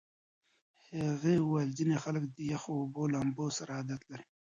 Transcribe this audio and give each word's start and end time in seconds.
هغې 1.01 1.35
وویل 1.39 1.69
ځینې 1.79 1.95
خلک 2.03 2.23
د 2.27 2.37
یخو 2.51 2.71
اوبو 2.81 3.03
لامبو 3.13 3.45
سره 3.57 3.71
عادت 3.79 4.01
لري. 4.11 4.25